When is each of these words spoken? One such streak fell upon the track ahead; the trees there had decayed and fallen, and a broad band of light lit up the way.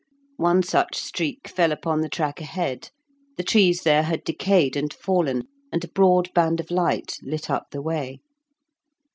One 0.37 0.63
such 0.63 0.97
streak 0.97 1.47
fell 1.47 1.71
upon 1.71 2.01
the 2.01 2.09
track 2.09 2.41
ahead; 2.41 2.89
the 3.37 3.43
trees 3.43 3.83
there 3.83 4.01
had 4.01 4.23
decayed 4.23 4.75
and 4.75 4.91
fallen, 4.91 5.43
and 5.71 5.83
a 5.83 5.87
broad 5.91 6.33
band 6.33 6.59
of 6.59 6.71
light 6.71 7.17
lit 7.21 7.51
up 7.51 7.67
the 7.71 7.83
way. 7.83 8.19